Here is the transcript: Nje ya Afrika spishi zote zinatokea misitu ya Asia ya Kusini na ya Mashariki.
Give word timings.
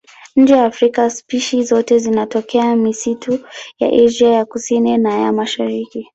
Nje 0.35 0.53
ya 0.55 0.65
Afrika 0.65 1.09
spishi 1.09 1.63
zote 1.63 1.99
zinatokea 1.99 2.75
misitu 2.75 3.39
ya 3.79 3.89
Asia 4.05 4.29
ya 4.29 4.45
Kusini 4.45 4.97
na 4.97 5.17
ya 5.17 5.31
Mashariki. 5.33 6.09